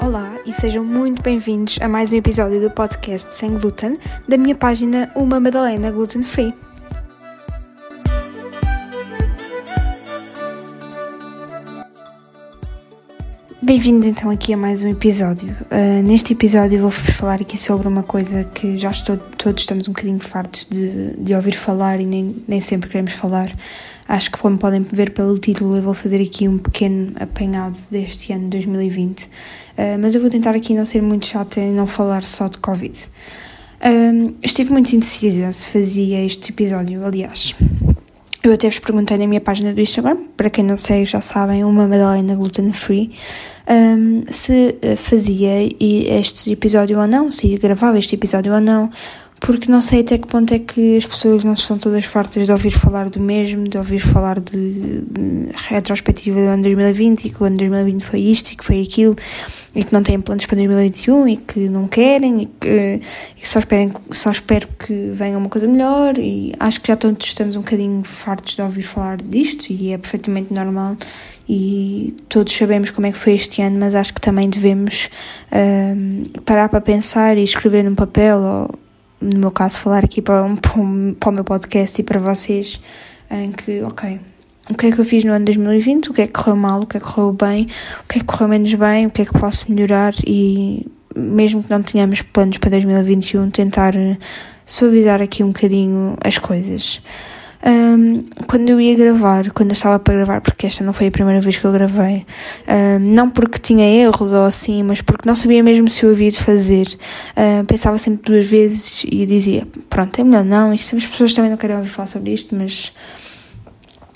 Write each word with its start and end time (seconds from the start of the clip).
Olá 0.00 0.38
e 0.44 0.52
sejam 0.52 0.84
muito 0.84 1.22
bem-vindos 1.22 1.78
a 1.80 1.88
mais 1.88 2.10
um 2.12 2.16
episódio 2.16 2.60
do 2.60 2.70
podcast 2.70 3.34
Sem 3.34 3.52
Glúten 3.52 3.96
da 4.26 4.36
minha 4.36 4.54
página 4.54 5.10
Uma 5.14 5.38
Madalena 5.38 5.90
Gluten 5.90 6.22
Free. 6.22 6.54
Bem-vindos 13.70 14.04
então 14.08 14.28
aqui 14.30 14.52
a 14.52 14.56
mais 14.56 14.82
um 14.82 14.88
episódio. 14.88 15.56
Uh, 15.70 16.02
neste 16.02 16.32
episódio 16.32 16.80
vou-vos 16.80 17.14
falar 17.14 17.40
aqui 17.40 17.56
sobre 17.56 17.86
uma 17.86 18.02
coisa 18.02 18.42
que 18.42 18.76
já 18.76 18.90
estou, 18.90 19.16
todos 19.16 19.62
estamos 19.62 19.86
um 19.86 19.92
bocadinho 19.92 20.18
fartos 20.18 20.66
de, 20.68 21.14
de 21.16 21.32
ouvir 21.36 21.52
falar 21.52 22.00
e 22.00 22.04
nem, 22.04 22.34
nem 22.48 22.60
sempre 22.60 22.90
queremos 22.90 23.12
falar. 23.12 23.54
Acho 24.08 24.28
que 24.32 24.38
como 24.38 24.58
podem 24.58 24.84
ver 24.92 25.12
pelo 25.12 25.38
título 25.38 25.76
eu 25.76 25.82
vou 25.82 25.94
fazer 25.94 26.20
aqui 26.20 26.48
um 26.48 26.58
pequeno 26.58 27.12
apanhado 27.20 27.78
deste 27.88 28.32
ano 28.32 28.48
2020, 28.48 29.22
uh, 29.22 29.28
mas 30.00 30.16
eu 30.16 30.20
vou 30.20 30.30
tentar 30.30 30.56
aqui 30.56 30.74
não 30.74 30.84
ser 30.84 31.00
muito 31.00 31.26
chata 31.26 31.60
e 31.60 31.70
não 31.70 31.86
falar 31.86 32.24
só 32.24 32.48
de 32.48 32.58
Covid. 32.58 32.98
Uh, 33.78 34.34
estive 34.42 34.72
muito 34.72 34.92
indecisa 34.96 35.52
se 35.52 35.68
fazia 35.68 36.24
este 36.24 36.50
episódio, 36.50 37.06
aliás. 37.06 37.54
Eu 38.42 38.54
até 38.54 38.70
vos 38.70 38.78
perguntei 38.78 39.18
na 39.18 39.26
minha 39.26 39.40
página 39.40 39.74
do 39.74 39.80
Instagram, 39.80 40.16
para 40.34 40.48
quem 40.48 40.64
não 40.64 40.76
sei 40.76 41.04
já 41.04 41.20
sabem, 41.20 41.62
uma 41.62 41.86
Madalena 41.86 42.34
Gluten 42.34 42.72
Free, 42.72 43.10
um, 43.68 44.22
se 44.30 44.76
eh, 44.80 44.96
fazia 44.96 45.68
este 45.78 46.50
episódio 46.50 46.98
ou 46.98 47.06
não, 47.06 47.30
se 47.30 47.54
gravava 47.58 47.98
este 47.98 48.14
episódio 48.14 48.54
ou 48.54 48.60
não, 48.60 48.88
porque 49.40 49.72
não 49.72 49.80
sei 49.80 50.00
até 50.00 50.18
que 50.18 50.26
ponto 50.26 50.52
é 50.52 50.58
que 50.58 50.98
as 50.98 51.06
pessoas 51.06 51.42
não 51.42 51.54
estão 51.54 51.78
todas 51.78 52.04
fartas 52.04 52.44
de 52.44 52.52
ouvir 52.52 52.70
falar 52.70 53.08
do 53.08 53.18
mesmo, 53.18 53.66
de 53.66 53.78
ouvir 53.78 53.98
falar 53.98 54.38
de, 54.38 55.00
de 55.00 55.48
retrospectiva 55.68 56.38
do 56.38 56.46
ano 56.46 56.62
2020 56.62 57.24
e 57.24 57.30
que 57.30 57.42
o 57.42 57.46
ano 57.46 57.56
2020 57.56 58.04
foi 58.04 58.20
isto 58.20 58.52
e 58.52 58.56
que 58.56 58.64
foi 58.64 58.82
aquilo 58.82 59.16
e 59.74 59.82
que 59.82 59.92
não 59.92 60.02
têm 60.02 60.20
planos 60.20 60.44
para 60.44 60.56
2021 60.56 61.28
e 61.28 61.36
que 61.38 61.68
não 61.70 61.88
querem 61.88 62.42
e 62.42 62.46
que, 62.46 63.00
e 63.36 63.40
que 63.40 63.48
só, 63.48 63.60
esperem, 63.60 63.92
só 64.10 64.30
espero 64.30 64.68
que 64.78 65.10
venha 65.12 65.38
uma 65.38 65.48
coisa 65.48 65.66
melhor 65.66 66.18
e 66.18 66.54
acho 66.60 66.80
que 66.80 66.88
já 66.88 66.96
todos 66.96 67.26
estamos 67.26 67.56
um 67.56 67.60
bocadinho 67.60 68.04
fartos 68.04 68.56
de 68.56 68.62
ouvir 68.62 68.82
falar 68.82 69.16
disto 69.22 69.72
e 69.72 69.92
é 69.92 69.98
perfeitamente 69.98 70.52
normal 70.52 70.96
e 71.48 72.14
todos 72.28 72.52
sabemos 72.52 72.90
como 72.90 73.06
é 73.06 73.12
que 73.12 73.18
foi 73.18 73.34
este 73.34 73.62
ano, 73.62 73.78
mas 73.80 73.94
acho 73.94 74.12
que 74.12 74.20
também 74.20 74.50
devemos 74.50 75.08
um, 75.50 76.24
parar 76.44 76.68
para 76.68 76.80
pensar 76.80 77.38
e 77.38 77.42
escrever 77.42 77.82
num 77.82 77.94
papel 77.94 78.38
ou 78.38 78.89
no 79.20 79.38
meu 79.38 79.50
caso, 79.50 79.78
falar 79.78 80.04
aqui 80.04 80.22
para, 80.22 80.42
um, 80.42 80.56
para 80.56 81.28
o 81.28 81.32
meu 81.32 81.44
podcast 81.44 82.00
e 82.00 82.04
para 82.04 82.18
vocês, 82.18 82.80
em 83.30 83.52
que, 83.52 83.82
ok, 83.82 84.20
o 84.70 84.74
que 84.74 84.86
é 84.86 84.92
que 84.92 84.98
eu 85.00 85.04
fiz 85.04 85.24
no 85.24 85.32
ano 85.32 85.44
2020, 85.44 86.10
o 86.10 86.14
que 86.14 86.22
é 86.22 86.26
que 86.26 86.32
correu 86.32 86.56
mal, 86.56 86.82
o 86.82 86.86
que 86.86 86.96
é 86.96 87.00
que 87.00 87.06
correu 87.06 87.32
bem, 87.32 87.64
o 88.04 88.08
que 88.08 88.18
é 88.18 88.20
que 88.20 88.24
correu 88.24 88.48
menos 88.48 88.72
bem, 88.74 89.06
o 89.06 89.10
que 89.10 89.22
é 89.22 89.24
que 89.24 89.32
posso 89.32 89.70
melhorar? 89.70 90.14
E, 90.26 90.86
mesmo 91.14 91.62
que 91.62 91.70
não 91.70 91.82
tenhamos 91.82 92.22
planos 92.22 92.58
para 92.58 92.70
2021, 92.70 93.50
tentar 93.50 93.94
suavizar 94.64 95.20
aqui 95.20 95.42
um 95.42 95.48
bocadinho 95.48 96.16
as 96.22 96.38
coisas. 96.38 97.02
Um, 97.62 98.24
quando 98.46 98.70
eu 98.70 98.80
ia 98.80 98.96
gravar, 98.96 99.50
quando 99.50 99.70
eu 99.70 99.74
estava 99.74 99.98
para 99.98 100.14
gravar, 100.14 100.40
porque 100.40 100.66
esta 100.66 100.82
não 100.82 100.94
foi 100.94 101.08
a 101.08 101.10
primeira 101.10 101.40
vez 101.42 101.58
que 101.58 101.64
eu 101.64 101.72
gravei, 101.72 102.24
um, 102.66 102.98
não 102.98 103.28
porque 103.28 103.58
tinha 103.58 103.84
erros 103.84 104.32
ou 104.32 104.44
assim, 104.44 104.82
mas 104.82 105.02
porque 105.02 105.28
não 105.28 105.34
sabia 105.34 105.62
mesmo 105.62 105.88
se 105.90 106.04
eu 106.04 106.10
havia 106.10 106.30
de 106.30 106.42
fazer, 106.42 106.88
um, 107.36 107.64
pensava 107.66 107.98
sempre 107.98 108.32
duas 108.32 108.46
vezes 108.46 109.04
e 109.04 109.26
dizia: 109.26 109.66
Pronto, 109.90 110.18
é 110.18 110.24
melhor 110.24 110.44
não, 110.44 110.72
isto, 110.72 110.96
as 110.96 111.06
pessoas 111.06 111.34
também 111.34 111.50
não 111.50 111.58
querem 111.58 111.76
ouvir 111.76 111.90
falar 111.90 112.06
sobre 112.06 112.32
isto, 112.32 112.54
mas 112.54 112.92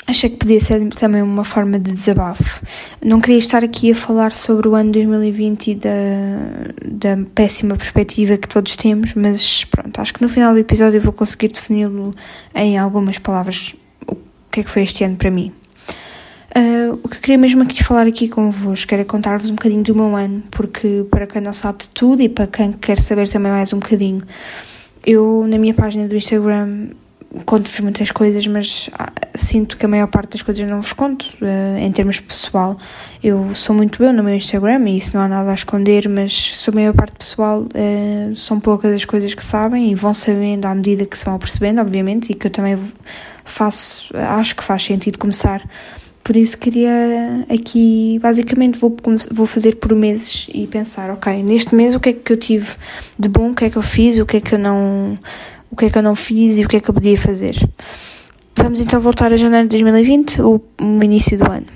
achei 0.07 0.31
que 0.31 0.37
podia 0.37 0.61
ser 0.61 0.87
também 0.91 1.23
uma 1.23 1.45
forma 1.45 1.79
de 1.79 1.93
desabafo. 1.93 2.65
Não 3.05 3.21
queria 3.21 3.39
estar 3.39 3.65
aqui 3.65 3.93
a 3.93 3.95
falar 3.95 4.33
sobre 4.33 4.69
o 4.69 4.75
ano 4.75 4.93
2020 4.93 5.69
e 5.69 5.75
da, 5.75 5.91
da 6.85 7.25
péssima 7.35 7.77
perspectiva 7.77 8.37
que 8.37 8.49
todos 8.49 8.77
temos, 8.77 9.15
mas 9.15 9.65
pronto, 9.65 10.01
acho 10.01 10.15
que 10.15 10.23
no 10.23 10.29
final 10.29 10.53
do 10.53 10.59
episódio 10.59 10.99
eu 10.99 11.01
vou 11.01 11.13
conseguir 11.13 11.49
defini-lo 11.49 12.15
em 12.55 12.77
algumas 12.79 13.19
palavras 13.19 13.75
o 14.07 14.17
que 14.51 14.61
é 14.61 14.63
que 14.63 14.71
foi 14.71 14.83
este 14.83 15.05
ano 15.05 15.17
para 15.17 15.31
mim. 15.31 15.53
Uh, 16.57 17.01
o 17.03 17.09
que 17.09 17.19
queria 17.19 17.37
mesmo 17.37 17.63
aqui 17.63 17.83
falar 17.83 18.07
aqui 18.07 18.29
convosco 18.29 18.95
era 18.95 19.05
contar-vos 19.05 19.51
um 19.51 19.57
bocadinho 19.57 19.83
do 19.83 19.93
meu 19.93 20.15
ano, 20.15 20.41
porque 20.53 21.05
para 21.11 21.27
quem 21.27 21.43
não 21.43 21.53
sabe 21.53 21.79
de 21.79 21.89
tudo 21.91 22.23
e 22.23 22.29
para 22.29 22.47
quem 22.47 22.71
quer 22.71 22.97
saber 23.01 23.29
também 23.29 23.51
mais 23.51 23.73
um 23.73 23.81
bocadinho, 23.81 24.23
eu 25.05 25.45
na 25.49 25.59
minha 25.59 25.75
página 25.75 26.07
do 26.07 26.15
Instagram 26.15 26.91
conto-vos 27.45 27.81
muitas 27.81 28.11
coisas, 28.11 28.47
mas 28.47 28.89
ah, 28.99 29.13
sinto 29.35 29.77
que 29.77 29.85
a 29.85 29.89
maior 29.89 30.07
parte 30.07 30.33
das 30.33 30.43
coisas 30.43 30.69
não 30.69 30.81
vos 30.81 30.93
conto 30.93 31.25
uh, 31.43 31.79
em 31.79 31.91
termos 31.91 32.21
pessoal. 32.21 32.77
Eu 33.23 33.55
sou 33.55 33.75
muito 33.75 34.03
eu 34.03 34.13
no 34.13 34.23
meu 34.23 34.35
Instagram 34.35 34.89
e 34.89 34.97
isso 34.97 35.17
não 35.17 35.25
há 35.25 35.29
nada 35.29 35.51
a 35.51 35.55
esconder, 35.55 36.09
mas 36.09 36.33
sou 36.33 36.73
a 36.73 36.75
maior 36.75 36.95
parte 36.95 37.17
pessoal, 37.17 37.63
uh, 37.63 38.37
são 38.37 38.61
poucas 38.61 38.93
as 38.93 39.05
coisas 39.05 39.35
que 39.35 39.45
sabem 39.45 39.91
e 39.91 39.95
vão 39.95 40.15
sabendo 40.15 40.67
à 40.67 40.75
medida 40.75 41.05
que 41.05 41.19
se 41.19 41.25
vão 41.25 41.39
percebendo, 41.39 41.81
obviamente, 41.81 42.31
e 42.31 42.35
que 42.35 42.47
eu 42.47 42.51
também 42.51 42.79
faço, 43.45 44.15
acho 44.15 44.55
que 44.57 44.63
faz 44.63 44.83
sentido 44.83 45.19
começar. 45.19 45.63
Por 46.25 46.37
isso 46.37 46.57
queria 46.57 47.45
aqui, 47.51 48.19
basicamente 48.23 48.79
vou, 48.79 48.97
vou 49.31 49.45
fazer 49.45 49.77
por 49.77 49.95
meses 49.95 50.49
e 50.55 50.67
pensar, 50.67 51.11
ok, 51.11 51.43
neste 51.43 51.75
mês 51.75 51.95
o 51.95 52.01
que 52.01 52.09
é 52.09 52.13
que 52.15 52.33
eu 52.33 52.37
tive 52.39 52.71
de 53.19 53.29
bom, 53.29 53.51
o 53.51 53.55
que 53.55 53.67
é 53.67 53.71
que 53.71 53.77
eu 53.77 53.83
fiz, 53.83 54.19
o 54.19 54.25
que 54.25 54.39
é 54.39 54.41
que 54.41 54.55
eu 54.55 54.59
não 54.59 55.19
o 55.75 55.77
que 55.77 55.87
é 55.87 55.91
que 55.91 55.99
eu 55.99 56.03
não 56.03 56.15
fiz 56.15 56.57
e 56.57 56.65
o 56.65 56.69
que 56.69 56.77
é 56.77 56.81
que 56.81 56.89
eu 56.89 56.95
podia 56.95 57.19
fazer. 57.19 57.57
Vamos 58.57 58.81
então 58.81 59.01
voltar 59.01 59.33
a 59.33 59.37
janeiro 59.37 59.67
de 59.67 59.77
2020, 59.77 60.41
o, 60.41 60.61
início 61.03 61.37
do 61.37 61.51
ano. 61.51 61.67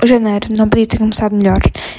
O 0.00 0.06
janeiro 0.06 0.48
não 0.56 0.68
podia 0.68 0.86
ter 0.86 0.98
começado 0.98 1.34
melhor. 1.34 1.58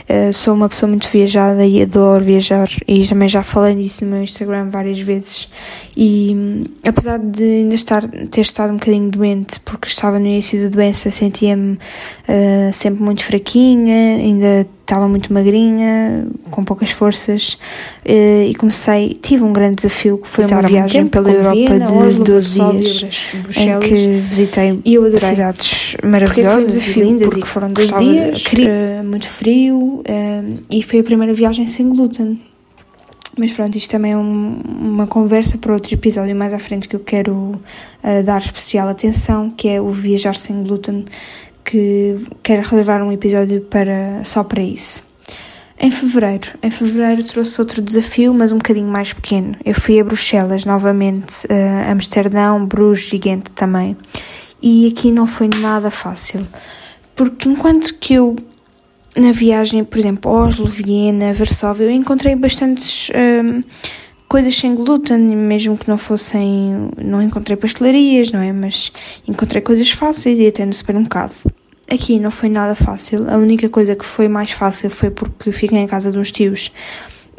Uh, 0.09 0.31
sou 0.31 0.53
uma 0.53 0.69
pessoa 0.69 0.89
muito 0.89 1.09
viajada 1.09 1.65
e 1.65 1.81
adoro 1.81 2.23
viajar 2.23 2.69
e 2.87 3.05
também 3.05 3.27
já 3.27 3.43
falei 3.43 3.75
disso 3.75 4.05
no 4.05 4.11
meu 4.11 4.23
Instagram 4.23 4.69
várias 4.69 4.99
vezes. 4.99 5.49
E 5.97 6.31
um, 6.33 6.63
apesar 6.87 7.19
de 7.19 7.43
ainda 7.43 7.75
estar, 7.75 8.07
ter 8.07 8.41
estado 8.41 8.71
um 8.71 8.77
bocadinho 8.77 9.09
doente, 9.09 9.59
porque 9.61 9.89
estava 9.89 10.17
no 10.17 10.27
início 10.27 10.61
da 10.63 10.69
doença, 10.69 11.11
sentia-me 11.11 11.73
uh, 11.73 12.71
sempre 12.71 13.03
muito 13.03 13.23
fraquinha, 13.23 14.15
ainda 14.15 14.65
estava 14.85 15.07
muito 15.07 15.33
magrinha, 15.33 16.27
com 16.51 16.63
poucas 16.63 16.91
forças, 16.91 17.57
eh, 18.05 18.47
e 18.47 18.53
comecei, 18.53 19.17
tive 19.19 19.43
um 19.43 19.51
grande 19.51 19.77
desafio 19.77 20.19
que 20.19 20.27
foi 20.27 20.45
uma 20.45 20.61
viagem 20.61 21.07
pela 21.07 21.29
Europa 21.29 21.55
Viena, 21.55 21.85
de 21.85 21.91
Oslo, 21.91 22.23
12 22.23 22.59
dias, 22.71 23.33
em 23.57 23.79
que 23.79 23.93
visitei 23.93 24.79
e 24.85 24.93
eu 24.93 25.05
adorei. 25.05 25.29
cidades 25.29 25.97
maravilhosas 26.03 26.87
e 26.95 26.99
lindas 26.99 27.33
porque 27.33 27.47
foram 27.47 27.69
12 27.69 27.97
dias, 27.97 28.43
uh, 28.45 29.03
muito 29.03 29.27
frio, 29.27 29.77
uh, 29.77 30.03
e 30.69 30.83
foi 30.83 30.99
a 30.99 31.03
primeira 31.03 31.33
viagem 31.33 31.65
sem 31.65 31.89
glúten. 31.89 32.39
Mas 33.37 33.51
pronto, 33.51 33.75
isto 33.75 33.91
também 33.91 34.13
é 34.13 34.17
um, 34.17 34.61
uma 34.63 35.07
conversa 35.07 35.57
para 35.57 35.73
outro 35.73 35.93
episódio 35.93 36.33
mais 36.33 36.53
à 36.53 36.59
frente 36.59 36.87
que 36.87 36.95
eu 36.95 37.01
quero 37.01 37.33
uh, 37.33 38.23
dar 38.23 38.39
especial 38.39 38.87
atenção, 38.87 39.49
que 39.49 39.67
é 39.67 39.81
o 39.81 39.89
viajar 39.89 40.35
sem 40.35 40.63
glúten, 40.63 41.03
que 41.65 42.15
quero 42.43 42.61
reservar 42.61 43.01
um 43.03 43.11
episódio 43.11 43.61
para, 43.61 44.23
só 44.23 44.43
para 44.43 44.61
isso. 44.61 45.03
Em 45.77 45.91
fevereiro, 45.91 46.51
em 46.63 46.69
fevereiro 46.69 47.23
trouxe 47.23 47.59
outro 47.59 47.81
desafio, 47.81 48.33
mas 48.33 48.53
um 48.53 48.57
bocadinho 48.57 48.87
mais 48.87 49.11
pequeno. 49.11 49.55
Eu 49.65 49.73
fui 49.73 49.99
a 49.99 50.03
Bruxelas 50.03 50.63
novamente, 50.63 51.45
uh, 51.47 51.91
Amsterdão, 51.91 52.65
Bruges 52.65 53.11
e 53.11 53.17
Ghent 53.17 53.49
também. 53.49 53.97
E 54.61 54.87
aqui 54.87 55.11
não 55.11 55.27
foi 55.27 55.49
nada 55.49 55.91
fácil, 55.91 56.47
porque 57.13 57.49
enquanto 57.49 57.93
que 57.95 58.13
eu 58.13 58.35
na 59.15 59.31
viagem, 59.31 59.83
por 59.83 59.97
exemplo, 59.97 60.31
Oslo, 60.31 60.65
Viena, 60.65 61.33
Varsóvia, 61.33 61.85
eu 61.85 61.91
encontrei 61.91 62.35
bastantes 62.35 63.09
um, 63.11 63.63
coisas 64.27 64.55
sem 64.55 64.75
glúten, 64.75 65.19
mesmo 65.19 65.77
que 65.77 65.87
não 65.87 65.97
fossem. 65.97 66.89
Não 66.97 67.21
encontrei 67.21 67.55
pastelarias, 67.55 68.31
não 68.31 68.39
é? 68.39 68.51
Mas 68.51 68.91
encontrei 69.27 69.61
coisas 69.61 69.89
fáceis 69.91 70.39
e 70.39 70.47
até 70.47 70.65
no 70.65 70.73
supermercado. 70.73 71.33
Aqui 71.89 72.19
não 72.19 72.31
foi 72.31 72.49
nada 72.49 72.73
fácil. 72.73 73.29
A 73.29 73.37
única 73.37 73.69
coisa 73.69 73.95
que 73.95 74.05
foi 74.05 74.27
mais 74.27 74.51
fácil 74.51 74.89
foi 74.89 75.11
porque 75.11 75.51
fiquei 75.51 75.77
em 75.77 75.87
casa 75.87 76.11
de 76.11 76.17
uns 76.17 76.31
tios 76.31 76.71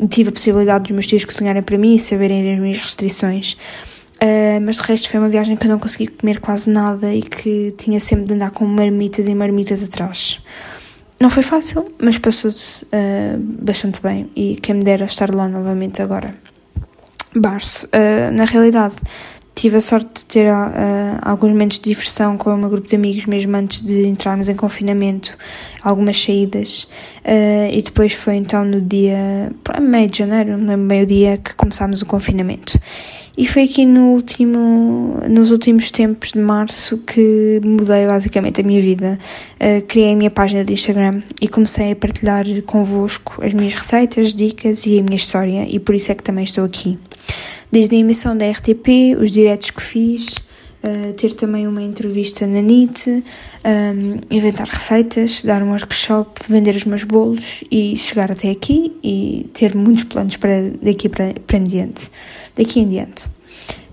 tive 0.09 0.29
a 0.29 0.33
possibilidade 0.33 0.85
dos 0.85 0.93
meus 0.93 1.07
tios 1.07 1.25
cozinharem 1.25 1.63
para 1.63 1.79
mim 1.79 1.95
e 1.95 1.99
saberem 1.99 2.53
as 2.53 2.61
minhas 2.61 2.79
restrições. 2.79 3.57
Uh, 4.17 4.61
mas 4.63 4.77
de 4.77 4.83
resto 4.83 5.09
foi 5.11 5.21
uma 5.21 5.29
viagem 5.29 5.57
que 5.57 5.67
eu 5.67 5.71
não 5.71 5.79
consegui 5.79 6.07
comer 6.07 6.41
quase 6.41 6.71
nada 6.71 7.15
e 7.15 7.23
que 7.23 7.73
tinha 7.77 8.01
sempre 8.01 8.25
de 8.25 8.35
andar 8.35 8.51
com 8.51 8.65
marmitas 8.67 9.29
e 9.29 9.35
marmitas 9.35 9.83
atrás. 9.83 10.41
Não 11.21 11.31
foi 11.31 11.43
fácil, 11.43 11.91
mas 11.99 12.19
passou-se 12.19 12.85
uh, 12.87 13.39
bastante 13.39 14.03
bem 14.03 14.31
e 14.37 14.57
quem 14.57 14.75
me 14.75 14.83
dera 14.83 15.07
estar 15.07 15.35
lá 15.35 15.49
novamente 15.49 16.03
agora. 16.03 16.35
Barço, 17.39 17.87
uh, 17.87 18.33
na 18.33 18.45
realidade, 18.45 18.95
tive 19.57 19.79
a 19.79 19.81
sorte 19.81 20.11
de 20.13 20.27
ter 20.27 20.53
uh, 20.53 21.19
alguns 21.23 21.51
momentos 21.51 21.79
de 21.79 21.85
diversão 21.85 22.37
com 22.37 22.55
o 22.55 22.59
meu 22.59 22.69
grupo 22.69 22.87
de 22.87 22.95
amigos, 22.95 23.25
mesmo 23.25 23.57
antes 23.57 23.81
de 23.81 24.07
entrarmos 24.07 24.51
em 24.51 24.55
confinamento, 24.55 25.37
algumas 25.83 26.23
saídas. 26.23 26.85
Uh, 27.25 27.73
e 27.73 27.83
depois 27.83 28.13
foi 28.13 28.35
então 28.37 28.65
no 28.65 28.83
dia, 28.83 29.51
meio 29.81 30.11
de 30.11 30.19
janeiro, 30.19 30.59
no 30.59 30.77
meio 30.77 31.07
dia, 31.07 31.39
que 31.39 31.55
começámos 31.55 32.03
o 32.03 32.07
confinamento. 32.07 32.79
E 33.37 33.47
foi 33.47 33.65
aqui 33.65 33.87
no 33.87 34.13
último, 34.13 35.21
nos 35.29 35.51
últimos 35.51 35.91
tempos 35.91 36.33
de 36.33 36.39
março 36.39 36.99
que 36.99 37.61
mudei 37.65 38.07
basicamente 38.07 38.61
a 38.61 38.65
minha 38.65 38.81
vida. 38.81 39.19
Uh, 39.55 39.81
criei 39.87 40.13
a 40.13 40.17
minha 40.17 40.31
página 40.31 40.67
de 40.67 40.75
Instagram 40.75 41.23
e 41.41 41.49
comecei 41.49 41.93
a 41.93 41.97
partilhar 41.97 42.45
convosco 42.67 43.43
as 43.43 43.55
minhas 43.55 43.73
receitas, 43.73 44.35
dicas 44.35 44.85
e 44.85 44.99
a 44.99 45.03
minha 45.03 45.17
história, 45.17 45.67
e 45.67 45.79
por 45.79 45.95
isso 45.95 46.13
é 46.13 46.15
que 46.15 46.23
também 46.23 46.45
estou 46.45 46.63
aqui 46.63 46.99
desde 47.71 47.97
a 47.97 47.99
emissão 47.99 48.37
da 48.37 48.49
RTP, 48.51 49.17
os 49.21 49.31
diretos 49.31 49.71
que 49.71 49.83
fiz, 49.83 50.35
uh, 50.83 51.13
ter 51.15 51.33
também 51.33 51.67
uma 51.67 51.83
entrevista 51.83 52.47
na 52.47 52.61
NIT, 52.61 53.11
um, 53.11 53.23
ehm, 53.65 54.21
inventar 54.31 54.69
receitas, 54.69 55.43
dar 55.43 55.63
um 55.63 55.71
workshop, 55.71 56.41
vender 56.49 56.75
os 56.75 56.85
meus 56.85 57.03
bolos 57.03 57.65
e 57.71 57.97
chegar 57.97 58.31
até 58.31 58.51
aqui 58.51 58.97
e 59.03 59.51
ter 59.53 59.75
muitos 59.75 60.05
planos 60.05 60.37
para 60.37 60.71
daqui 60.83 61.09
para, 61.09 61.35
para 61.47 61.59
diante, 61.59 62.11
daqui 62.57 62.81
em 62.81 62.89
diante. 62.89 63.37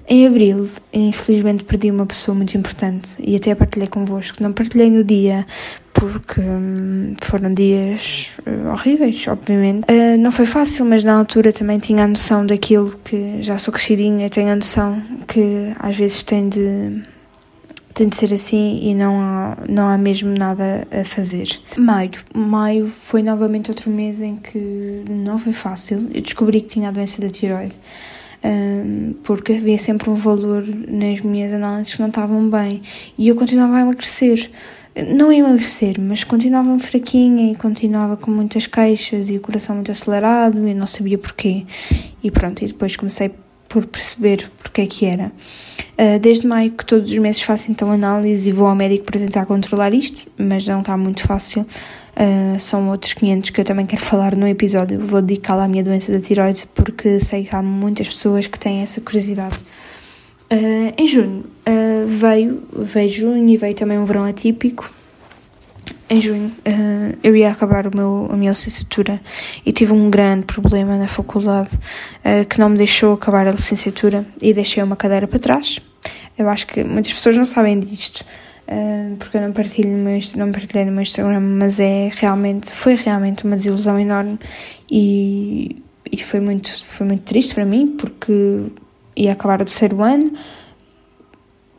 Em 0.05 0.27
abril, 0.27 0.67
infelizmente, 0.91 1.63
perdi 1.63 1.89
uma 1.89 2.05
pessoa 2.05 2.35
muito 2.35 2.57
importante 2.57 3.15
e 3.19 3.37
até 3.37 3.55
partilhei 3.55 3.87
convosco. 3.87 4.43
Não 4.43 4.51
partilhei 4.51 4.91
no 4.91 5.01
dia 5.01 5.45
porque 5.93 6.41
hum, 6.41 7.15
foram 7.21 7.53
dias 7.53 8.29
uh, 8.45 8.71
horríveis, 8.71 9.25
obviamente. 9.27 9.83
Uh, 9.83 10.17
não 10.17 10.31
foi 10.31 10.45
fácil, 10.45 10.85
mas 10.85 11.03
na 11.03 11.13
altura 11.13 11.53
também 11.53 11.79
tinha 11.79 12.03
a 12.03 12.07
noção 12.07 12.45
daquilo 12.45 12.99
que 13.03 13.41
já 13.41 13.57
sou 13.57 13.73
crescidinha, 13.73 14.29
tenho 14.29 14.51
a 14.51 14.55
noção 14.55 15.01
que 15.27 15.71
às 15.79 15.95
vezes 15.95 16.23
tem 16.23 16.49
de, 16.49 17.03
tem 17.93 18.09
de 18.09 18.15
ser 18.15 18.33
assim 18.33 18.79
e 18.81 18.95
não 18.95 19.21
há, 19.21 19.57
não 19.69 19.87
há 19.87 19.97
mesmo 19.97 20.33
nada 20.37 20.87
a 20.91 21.05
fazer. 21.05 21.47
Maio. 21.77 22.11
Maio 22.33 22.87
foi 22.87 23.21
novamente 23.21 23.69
outro 23.69 23.89
mês 23.89 24.21
em 24.21 24.35
que 24.35 25.03
não 25.09 25.37
foi 25.37 25.53
fácil. 25.53 26.09
Eu 26.13 26.21
descobri 26.21 26.59
que 26.61 26.69
tinha 26.69 26.89
a 26.89 26.91
doença 26.91 27.21
da 27.21 27.29
tiroide 27.29 27.75
porque 29.23 29.53
havia 29.53 29.77
sempre 29.77 30.09
um 30.09 30.13
valor 30.13 30.65
nas 30.65 31.21
minhas 31.21 31.53
análises 31.53 31.95
que 31.95 32.01
não 32.01 32.09
estavam 32.09 32.49
bem 32.49 32.81
e 33.17 33.29
eu 33.29 33.35
continuava 33.35 33.77
a 33.77 33.81
emagrecer. 33.81 34.51
Não 34.95 35.31
emagrecer, 35.31 35.99
mas 35.99 36.23
continuava 36.23 36.77
fraquinha 36.77 37.51
e 37.51 37.55
continuava 37.55 38.15
com 38.15 38.29
muitas 38.29 38.67
queixas 38.67 39.27
e 39.27 39.37
o 39.37 39.39
coração 39.39 39.75
muito 39.75 39.89
acelerado 39.89 40.67
e 40.67 40.73
não 40.73 40.85
sabia 40.85 41.17
porquê. 41.17 41.65
E 42.23 42.29
pronto, 42.29 42.63
e 42.63 42.67
depois 42.67 42.95
comecei 42.95 43.31
por 43.67 43.87
perceber 43.87 44.51
porque 44.61 44.81
é 44.81 44.85
que 44.85 45.05
era. 45.05 45.31
Uh, 45.93 46.19
desde 46.19 46.45
maio 46.45 46.71
que 46.71 46.85
todos 46.85 47.11
os 47.11 47.17
meses 47.17 47.41
faço 47.41 47.71
então 47.71 47.91
análise 47.91 48.47
e 48.47 48.53
vou 48.53 48.67
ao 48.67 48.75
médico 48.75 49.05
para 49.05 49.19
tentar 49.19 49.47
controlar 49.47 49.95
isto, 49.95 50.31
mas 50.37 50.67
não 50.67 50.81
está 50.81 50.95
muito 50.95 51.23
fácil. 51.25 51.65
Uh, 52.15 52.59
são 52.59 52.89
outros 52.89 53.13
500 53.13 53.49
que 53.49 53.61
eu 53.61 53.65
também 53.65 53.87
quero 53.87 54.01
falar 54.03 54.35
no 54.35 54.47
episódio. 54.47 54.99
Vou 54.99 55.23
dedicá-lo 55.23 55.61
à 55.61 55.67
minha 55.67 55.83
doença 55.83 56.11
da 56.11 56.19
tiroide 56.19 56.67
porque 56.75 57.19
sei 57.19 57.45
que 57.45 57.55
há 57.55 57.63
muitas 57.63 58.07
pessoas 58.07 58.45
que 58.45 58.59
têm 58.59 58.81
essa 58.81 59.01
curiosidade. 59.01 59.57
Uh, 60.51 60.93
em 60.95 61.07
junho 61.07 61.45
uh, 61.67 62.07
veio, 62.07 62.63
veio 62.73 63.09
junho 63.09 63.49
e 63.49 63.57
veio 63.57 63.73
também 63.73 63.97
um 63.97 64.05
verão 64.05 64.25
atípico. 64.25 64.89
Em 66.09 66.21
junho 66.21 66.51
eu 67.23 67.35
ia 67.35 67.49
acabar 67.49 67.87
o 67.87 67.95
meu, 67.95 68.27
a 68.29 68.37
minha 68.37 68.51
licenciatura 68.51 69.19
e 69.65 69.71
tive 69.71 69.93
um 69.93 70.09
grande 70.09 70.45
problema 70.45 70.95
na 70.97 71.07
faculdade 71.07 71.69
que 72.49 72.59
não 72.59 72.69
me 72.69 72.77
deixou 72.77 73.13
acabar 73.13 73.47
a 73.47 73.51
licenciatura 73.51 74.23
e 74.39 74.53
deixei 74.53 74.83
uma 74.83 74.95
cadeira 74.95 75.27
para 75.27 75.39
trás. 75.39 75.79
Eu 76.37 76.49
acho 76.49 76.67
que 76.67 76.83
muitas 76.83 77.11
pessoas 77.11 77.35
não 77.35 77.45
sabem 77.45 77.79
disto 77.79 78.23
porque 79.17 79.37
eu 79.37 79.41
não 79.41 79.51
partilho 79.51 79.89
meu, 79.89 80.19
não 80.35 80.51
partilhei 80.51 80.85
no 80.85 80.91
meu 80.91 81.01
Instagram, 81.01 81.39
mas 81.39 81.79
é 81.79 82.09
realmente, 82.13 82.71
foi 82.71 82.95
realmente 82.95 83.43
uma 83.45 83.55
desilusão 83.55 83.99
enorme 83.99 84.37
e, 84.89 85.81
e 86.11 86.17
foi, 86.21 86.39
muito, 86.39 86.85
foi 86.85 87.07
muito 87.07 87.23
triste 87.23 87.53
para 87.53 87.65
mim, 87.65 87.95
porque 87.97 88.63
ia 89.15 89.33
acabar 89.33 89.61
o 89.61 89.65
terceiro 89.65 90.01
ano, 90.01 90.31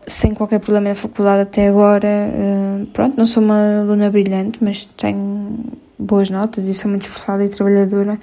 sem 0.06 0.34
qualquer 0.34 0.60
problema 0.60 0.90
na 0.90 0.94
faculdade 0.94 1.42
até 1.42 1.68
agora. 1.68 2.08
Uh, 2.08 2.86
pronto, 2.86 3.16
não 3.16 3.26
sou 3.26 3.42
uma 3.42 3.80
aluna 3.80 4.10
brilhante, 4.10 4.58
mas 4.62 4.84
tenho 4.84 5.58
boas 5.98 6.30
notas 6.30 6.68
e 6.68 6.74
sou 6.74 6.90
muito 6.90 7.02
esforçada 7.02 7.44
e 7.44 7.48
trabalhadora, 7.48 8.18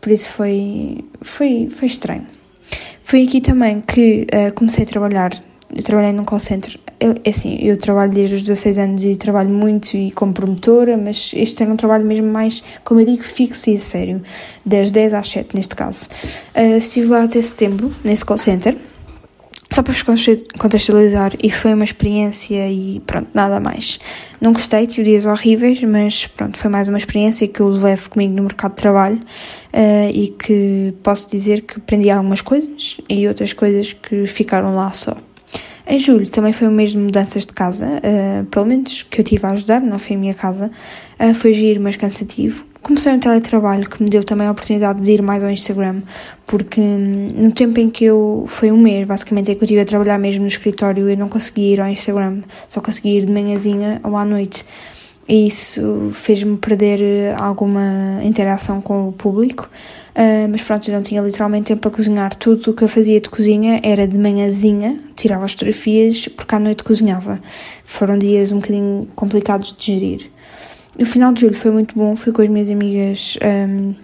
por 0.00 0.10
isso 0.10 0.30
foi, 0.30 1.04
foi, 1.20 1.68
foi 1.70 1.86
estranho. 1.86 2.26
Foi 3.02 3.22
aqui 3.22 3.40
também 3.40 3.80
que 3.80 4.26
uh, 4.32 4.52
comecei 4.54 4.84
a 4.84 4.86
trabalhar 4.86 5.30
eu 5.74 5.82
trabalhei 5.82 6.12
num 6.12 6.24
call 6.24 6.38
center. 6.38 6.78
É 7.00 7.28
assim, 7.28 7.58
eu 7.60 7.76
trabalho 7.76 8.12
desde 8.12 8.36
os 8.36 8.42
16 8.42 8.78
anos 8.78 9.04
e 9.04 9.16
trabalho 9.16 9.50
muito 9.50 9.96
e 9.96 10.10
como 10.12 10.32
promotora, 10.32 10.96
mas 10.96 11.32
este 11.34 11.62
era 11.62 11.72
um 11.72 11.76
trabalho 11.76 12.04
mesmo 12.04 12.28
mais, 12.28 12.62
como 12.84 13.00
eu 13.00 13.06
digo, 13.06 13.22
fixo 13.22 13.68
e 13.68 13.78
sério, 13.78 14.22
das 14.64 14.90
10 14.90 15.14
às 15.14 15.28
7 15.28 15.54
neste 15.54 15.74
caso. 15.74 16.08
Uh, 16.54 16.78
estive 16.78 17.08
lá 17.08 17.24
até 17.24 17.42
setembro, 17.42 17.92
nesse 18.04 18.24
call 18.24 18.38
center, 18.38 18.76
só 19.70 19.82
para 19.82 19.92
vos 19.92 20.04
contextualizar, 20.58 21.32
e 21.42 21.50
foi 21.50 21.74
uma 21.74 21.84
experiência 21.84 22.70
e 22.70 23.00
pronto, 23.06 23.28
nada 23.34 23.58
mais. 23.60 23.98
Não 24.40 24.52
gostei, 24.52 24.86
tive 24.86 25.10
dias 25.10 25.26
horríveis, 25.26 25.82
mas 25.82 26.26
pronto, 26.26 26.56
foi 26.56 26.70
mais 26.70 26.88
uma 26.88 26.98
experiência 26.98 27.48
que 27.48 27.60
eu 27.60 27.68
levei 27.68 27.96
comigo 28.08 28.32
no 28.32 28.44
mercado 28.44 28.72
de 28.72 28.76
trabalho 28.76 29.16
uh, 29.16 30.10
e 30.12 30.28
que 30.28 30.94
posso 31.02 31.30
dizer 31.30 31.62
que 31.62 31.78
aprendi 31.78 32.10
algumas 32.10 32.40
coisas 32.40 32.98
e 33.08 33.26
outras 33.26 33.52
coisas 33.52 33.92
que 33.92 34.26
ficaram 34.26 34.76
lá 34.76 34.90
só. 34.92 35.16
Em 35.88 35.98
julho 35.98 36.28
também 36.28 36.52
foi 36.52 36.66
um 36.66 36.72
mês 36.72 36.90
de 36.90 36.98
mudanças 36.98 37.46
de 37.46 37.52
casa, 37.52 37.86
uh, 37.86 38.44
pelo 38.46 38.66
menos 38.66 39.04
que 39.04 39.20
eu 39.20 39.24
tive 39.24 39.46
a 39.46 39.50
ajudar, 39.50 39.80
não 39.80 39.98
foi 39.98 40.16
a 40.16 40.18
minha 40.18 40.34
casa. 40.34 40.70
Uh, 41.18 41.34
foi 41.34 41.52
giro, 41.52 41.80
mas 41.80 41.96
cansativo. 41.96 42.64
Comecei 42.82 43.12
um 43.12 43.18
teletrabalho 43.18 43.90
que 43.90 44.00
me 44.00 44.08
deu 44.08 44.22
também 44.22 44.46
a 44.46 44.50
oportunidade 44.52 45.02
de 45.02 45.10
ir 45.10 45.20
mais 45.20 45.42
ao 45.42 45.50
Instagram, 45.50 46.02
porque 46.46 46.80
hum, 46.80 47.32
no 47.36 47.50
tempo 47.50 47.80
em 47.80 47.90
que 47.90 48.04
eu. 48.04 48.44
Foi 48.46 48.70
um 48.70 48.76
mês, 48.76 49.06
basicamente, 49.06 49.50
em 49.50 49.54
que 49.56 49.62
eu 49.62 49.64
estive 49.64 49.80
a 49.80 49.84
trabalhar 49.84 50.18
mesmo 50.18 50.42
no 50.42 50.46
escritório, 50.46 51.08
eu 51.08 51.16
não 51.16 51.28
conseguia 51.28 51.74
ir 51.74 51.80
ao 51.80 51.88
Instagram, 51.88 52.42
só 52.68 52.80
conseguia 52.80 53.18
ir 53.18 53.26
de 53.26 53.32
manhãzinha 53.32 54.00
ou 54.04 54.16
à 54.16 54.24
noite. 54.24 54.64
E 55.28 55.48
isso 55.48 56.10
fez-me 56.12 56.56
perder 56.56 57.02
eh, 57.02 57.34
alguma 57.36 58.20
interação 58.22 58.80
com 58.80 59.08
o 59.08 59.12
público. 59.12 59.68
Uh, 60.14 60.48
mas 60.48 60.62
pronto, 60.62 60.88
eu 60.88 60.94
não 60.94 61.02
tinha 61.02 61.20
literalmente 61.20 61.66
tempo 61.66 61.80
para 61.80 61.90
cozinhar. 61.90 62.36
Tudo 62.36 62.70
o 62.70 62.74
que 62.74 62.84
eu 62.84 62.88
fazia 62.88 63.20
de 63.20 63.28
cozinha 63.28 63.80
era 63.82 64.06
de 64.06 64.16
manhãzinha, 64.16 65.00
tirava 65.16 65.44
as 65.44 65.52
fotografias, 65.52 66.28
porque 66.28 66.54
à 66.54 66.60
noite 66.60 66.84
cozinhava. 66.84 67.40
Foram 67.84 68.16
dias 68.16 68.52
um 68.52 68.60
bocadinho 68.60 69.08
complicados 69.16 69.74
de 69.76 69.92
gerir. 69.92 70.30
O 70.98 71.04
final 71.04 71.30
de 71.30 71.42
julho 71.42 71.54
foi 71.54 71.70
muito 71.70 71.94
bom, 71.94 72.16
fui 72.16 72.32
com 72.32 72.40
as 72.40 72.48
minhas 72.48 72.70
amigas 72.70 73.38
um, 73.44 73.94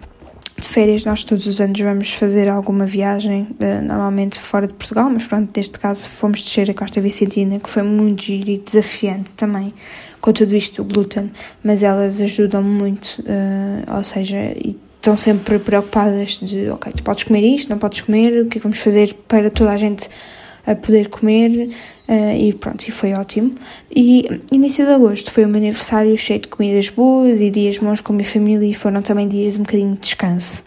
de 0.59 0.67
férias. 0.67 1.03
Nós 1.03 1.23
todos 1.23 1.47
os 1.47 1.59
anos 1.59 1.79
vamos 1.79 2.11
fazer 2.11 2.47
alguma 2.47 2.85
viagem, 2.85 3.47
uh, 3.59 3.83
normalmente 3.83 4.39
fora 4.39 4.67
de 4.67 4.75
Portugal, 4.75 5.09
mas 5.09 5.25
pronto, 5.25 5.51
neste 5.57 5.79
caso 5.79 6.07
fomos 6.07 6.43
descer 6.43 6.69
a 6.69 6.73
Costa 6.73 7.01
Vicentina, 7.01 7.59
que 7.59 7.67
foi 7.67 7.81
muito 7.81 8.21
giro 8.21 8.51
e 8.51 8.59
desafiante 8.59 9.33
também, 9.33 9.73
com 10.21 10.31
tudo 10.31 10.55
isto, 10.55 10.83
o 10.83 10.85
glúten, 10.85 11.31
mas 11.63 11.81
elas 11.81 12.21
ajudam 12.21 12.61
muito, 12.61 13.21
uh, 13.21 13.95
ou 13.97 14.03
seja, 14.03 14.37
estão 15.03 15.17
sempre 15.17 15.57
preocupadas 15.57 16.37
de, 16.37 16.69
ok, 16.69 16.91
tu 16.95 17.01
podes 17.01 17.23
comer 17.23 17.41
isto, 17.41 17.71
não 17.71 17.79
podes 17.79 18.01
comer, 18.01 18.43
o 18.43 18.45
que 18.45 18.59
é 18.59 18.61
que 18.61 18.63
vamos 18.63 18.79
fazer 18.79 19.15
para 19.27 19.49
toda 19.49 19.71
a 19.71 19.77
gente 19.77 20.07
a 20.65 20.75
poder 20.75 21.09
comer 21.09 21.69
uh, 22.07 22.37
e 22.37 22.53
pronto, 22.53 22.83
e 22.87 22.91
foi 22.91 23.13
ótimo. 23.13 23.55
E 23.93 24.27
início 24.51 24.85
de 24.85 24.91
agosto 24.91 25.31
foi 25.31 25.45
o 25.45 25.47
meu 25.47 25.57
aniversário 25.57 26.17
cheio 26.17 26.39
de 26.39 26.47
comidas 26.47 26.89
boas 26.89 27.41
e 27.41 27.49
dias 27.49 27.77
bons 27.77 28.01
com 28.01 28.13
a 28.13 28.15
minha 28.15 28.27
família 28.27 28.65
e 28.65 28.73
foram 28.73 29.01
também 29.01 29.27
dias 29.27 29.53
de 29.53 29.59
um 29.59 29.63
bocadinho 29.63 29.93
de 29.93 29.99
descanso. 29.99 30.63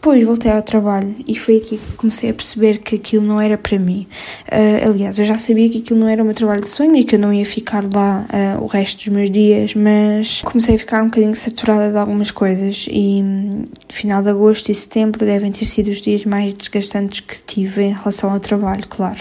Depois 0.00 0.24
voltei 0.24 0.50
ao 0.50 0.62
trabalho 0.62 1.14
e 1.28 1.36
foi 1.36 1.58
aqui 1.58 1.76
que 1.76 1.92
comecei 1.92 2.30
a 2.30 2.32
perceber 2.32 2.78
que 2.78 2.94
aquilo 2.94 3.22
não 3.22 3.38
era 3.38 3.58
para 3.58 3.78
mim. 3.78 4.06
Uh, 4.46 4.88
aliás, 4.88 5.18
eu 5.18 5.26
já 5.26 5.36
sabia 5.36 5.68
que 5.68 5.80
aquilo 5.80 6.00
não 6.00 6.08
era 6.08 6.22
o 6.22 6.24
meu 6.24 6.34
trabalho 6.34 6.62
de 6.62 6.70
sonho 6.70 6.96
e 6.96 7.04
que 7.04 7.16
eu 7.16 7.18
não 7.18 7.30
ia 7.30 7.44
ficar 7.44 7.84
lá 7.92 8.24
uh, 8.32 8.64
o 8.64 8.66
resto 8.66 8.96
dos 8.96 9.08
meus 9.08 9.30
dias, 9.30 9.74
mas 9.74 10.40
comecei 10.40 10.76
a 10.76 10.78
ficar 10.78 11.02
um 11.02 11.08
bocadinho 11.08 11.34
saturada 11.34 11.92
de 11.92 11.98
algumas 11.98 12.30
coisas 12.30 12.86
e 12.90 13.20
um, 13.22 13.64
final 13.90 14.22
de 14.22 14.30
agosto 14.30 14.70
e 14.70 14.74
setembro 14.74 15.26
devem 15.26 15.52
ter 15.52 15.66
sido 15.66 15.88
os 15.88 16.00
dias 16.00 16.24
mais 16.24 16.54
desgastantes 16.54 17.20
que 17.20 17.36
tive 17.42 17.82
em 17.82 17.92
relação 17.92 18.32
ao 18.32 18.40
trabalho, 18.40 18.84
claro. 18.88 19.20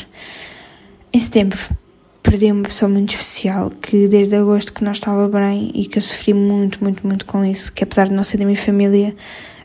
Em 1.11 1.19
setembro 1.19 1.59
perdi 2.23 2.53
uma 2.53 2.63
pessoa 2.63 2.87
muito 2.87 3.09
especial 3.09 3.69
que 3.69 4.07
desde 4.07 4.33
agosto 4.37 4.71
que 4.71 4.81
não 4.81 4.93
estava 4.93 5.27
bem 5.27 5.71
e 5.75 5.85
que 5.85 5.97
eu 5.97 6.01
sofri 6.01 6.33
muito, 6.33 6.81
muito, 6.81 7.05
muito 7.05 7.25
com 7.25 7.43
isso, 7.43 7.73
que 7.73 7.83
apesar 7.83 8.07
de 8.07 8.13
não 8.13 8.23
ser 8.23 8.37
da 8.37 8.45
minha 8.45 8.57
família, 8.57 9.13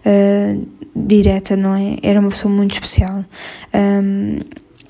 uh, 0.06 0.66
direta, 0.94 1.56
não 1.56 1.74
é? 1.74 1.96
Era 2.02 2.20
uma 2.20 2.28
pessoa 2.28 2.52
muito 2.52 2.72
especial. 2.72 3.24
Um, 3.74 4.40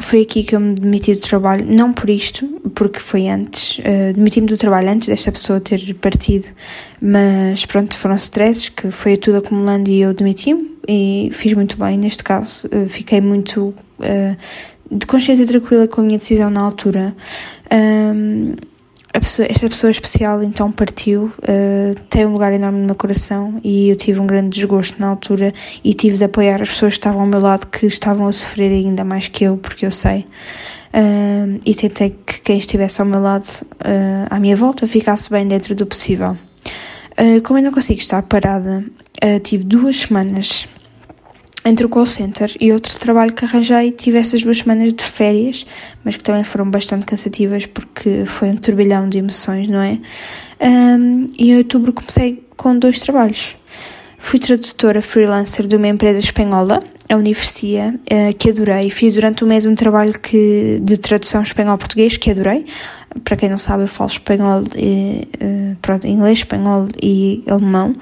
foi 0.00 0.22
aqui 0.22 0.42
que 0.42 0.54
eu 0.54 0.60
me 0.60 0.74
demiti 0.74 1.14
do 1.14 1.20
trabalho, 1.20 1.64
não 1.66 1.92
por 1.92 2.10
isto, 2.10 2.46
porque 2.74 2.98
foi 2.98 3.28
antes, 3.28 3.78
uh, 3.78 4.12
demiti-me 4.14 4.46
do 4.46 4.56
trabalho 4.56 4.90
antes 4.90 5.08
desta 5.08 5.30
pessoa 5.30 5.60
ter 5.60 5.94
partido, 5.94 6.48
mas 7.00 7.64
pronto, 7.64 7.96
foram 7.96 8.16
stresses 8.16 8.68
que 8.68 8.90
foi 8.90 9.16
tudo 9.16 9.38
acumulando 9.38 9.88
e 9.90 10.00
eu 10.00 10.12
demiti-me 10.12 10.72
e 10.86 11.30
fiz 11.32 11.54
muito 11.54 11.78
bem 11.78 11.96
neste 11.96 12.22
caso, 12.22 12.68
uh, 12.68 12.88
fiquei 12.88 13.20
muito 13.20 13.74
uh, 13.98 14.36
de 14.90 15.06
consciência 15.06 15.46
tranquila 15.46 15.88
com 15.88 16.00
a 16.00 16.04
minha 16.04 16.18
decisão 16.18 16.50
na 16.50 16.60
altura. 16.60 17.14
Um, 17.72 18.54
pessoa, 19.20 19.46
esta 19.48 19.68
pessoa 19.68 19.90
especial 19.90 20.42
então 20.42 20.72
partiu, 20.72 21.32
uh, 21.38 22.00
tem 22.08 22.26
um 22.26 22.32
lugar 22.32 22.52
enorme 22.52 22.80
no 22.80 22.86
meu 22.86 22.94
coração 22.94 23.60
e 23.62 23.88
eu 23.88 23.96
tive 23.96 24.18
um 24.18 24.26
grande 24.26 24.50
desgosto 24.50 25.00
na 25.00 25.08
altura 25.08 25.52
e 25.84 25.94
tive 25.94 26.16
de 26.16 26.24
apoiar 26.24 26.60
as 26.60 26.68
pessoas 26.70 26.94
que 26.94 26.98
estavam 26.98 27.20
ao 27.20 27.26
meu 27.26 27.40
lado, 27.40 27.66
que 27.68 27.86
estavam 27.86 28.26
a 28.26 28.32
sofrer 28.32 28.72
ainda 28.72 29.04
mais 29.04 29.28
que 29.28 29.44
eu, 29.44 29.56
porque 29.56 29.86
eu 29.86 29.90
sei. 29.90 30.26
Uh, 30.92 31.60
e 31.64 31.74
tentei 31.74 32.16
que 32.24 32.40
quem 32.40 32.58
estivesse 32.58 33.00
ao 33.00 33.06
meu 33.06 33.20
lado, 33.20 33.44
uh, 33.44 34.26
à 34.30 34.40
minha 34.40 34.56
volta, 34.56 34.86
ficasse 34.86 35.30
bem 35.30 35.46
dentro 35.46 35.74
do 35.74 35.86
possível. 35.86 36.36
como 37.44 37.58
eu 37.58 37.62
não 37.62 37.72
consigo 37.72 38.00
estar 38.00 38.22
parada, 38.22 38.84
tive 39.44 39.62
duas 39.62 39.96
semanas 39.96 40.66
entre 41.64 41.86
o 41.86 41.88
call 41.88 42.06
center 42.06 42.54
e 42.60 42.72
outro 42.72 42.98
trabalho 42.98 43.32
que 43.32 43.44
arranjei, 43.44 43.90
tive 43.90 44.18
essas 44.18 44.42
duas 44.42 44.58
semanas 44.58 44.92
de 44.92 45.02
férias, 45.02 45.64
mas 46.04 46.16
que 46.16 46.22
também 46.22 46.44
foram 46.44 46.70
bastante 46.70 47.06
cansativas 47.06 47.64
porque 47.64 48.24
foi 48.26 48.50
um 48.50 48.56
turbilhão 48.56 49.08
de 49.08 49.18
emoções, 49.18 49.68
não 49.68 49.80
é? 49.80 49.98
Um, 50.60 51.26
e 51.38 51.50
em 51.50 51.56
outubro 51.56 51.92
comecei 51.92 52.44
com 52.56 52.78
dois 52.78 53.00
trabalhos. 53.00 53.56
Fui 54.18 54.38
tradutora 54.38 55.02
freelancer 55.02 55.66
de 55.66 55.76
uma 55.76 55.88
empresa 55.88 56.18
espanhola, 56.18 56.82
a 57.10 57.16
Universia, 57.16 57.94
uh, 58.10 58.34
que 58.38 58.48
adorei. 58.48 58.88
Fiz 58.88 59.14
durante 59.14 59.44
um 59.44 59.46
mês 59.46 59.66
um 59.66 59.74
trabalho 59.74 60.18
que, 60.18 60.80
de 60.82 60.96
tradução 60.96 61.42
espanhol-português, 61.42 62.16
que 62.16 62.30
adorei. 62.30 62.64
Para 63.22 63.36
quem 63.36 63.48
não 63.48 63.56
sabe, 63.56 63.84
eu 63.84 63.88
falo 63.88 64.10
espanhol, 64.10 64.64
e, 64.74 65.28
uh, 65.42 65.76
pronto, 65.80 66.06
inglês, 66.06 66.38
espanhol 66.38 66.88
e 67.02 67.44
alemão. 67.46 67.94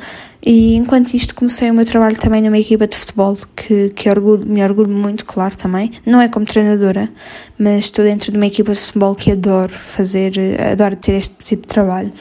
E 0.45 0.75
enquanto 0.75 1.14
isto 1.14 1.35
comecei 1.35 1.71
o 1.71 1.75
meu 1.75 1.85
trabalho 1.85 2.16
também 2.16 2.42
numa 2.42 2.59
equipa 2.59 2.87
de 2.87 2.97
futebol, 2.97 3.37
que, 3.54 3.90
que 3.90 4.09
orgulho, 4.09 4.45
me 4.47 4.62
orgulho 4.64 4.88
muito, 4.88 5.25
claro, 5.25 5.57
também. 5.57 5.92
Não 6.04 6.21
é 6.21 6.28
como 6.28 6.47
treinadora, 6.47 7.09
mas 7.59 7.85
estou 7.85 8.04
dentro 8.04 8.33
de 8.33 8.38
uma 8.38 8.47
equipa 8.47 8.73
de 8.73 8.78
futebol 8.81 9.14
que 9.14 9.31
adoro 9.31 9.73
fazer, 9.73 10.33
adoro 10.73 10.97
ter 10.97 11.12
este 11.12 11.35
tipo 11.37 11.62
de 11.62 11.69
trabalho. 11.69 12.12